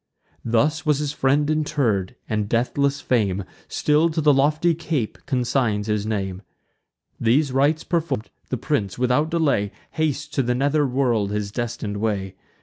Thus 0.43 0.83
was 0.83 0.97
his 0.97 1.13
friend 1.13 1.47
interr'd; 1.47 2.15
and 2.27 2.49
deathless 2.49 3.01
fame 3.01 3.43
Still 3.67 4.09
to 4.09 4.19
the 4.19 4.33
lofty 4.33 4.73
cape 4.73 5.19
consigns 5.27 5.85
his 5.85 6.07
name. 6.07 6.41
These 7.19 7.51
rites 7.51 7.83
perform'd, 7.83 8.31
the 8.49 8.57
prince, 8.57 8.97
without 8.97 9.29
delay, 9.29 9.71
Hastes 9.91 10.27
to 10.29 10.41
the 10.41 10.55
nether 10.55 10.87
world 10.87 11.29
his 11.29 11.51
destin'd 11.51 11.97
way. 11.97 12.33